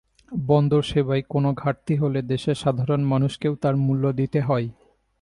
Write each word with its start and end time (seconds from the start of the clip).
বন্দরসেবায় 0.31 1.23
কোনো 1.29 1.49
ঘাটতি 1.53 1.93
হলে 1.95 2.19
দেশের 2.23 2.57
সাধারণ 2.57 3.01
মানুষকেও 3.03 3.53
তার 3.55 3.75
মূল্য 3.77 4.03
দিতে 4.11 4.39
হয়। 4.41 4.67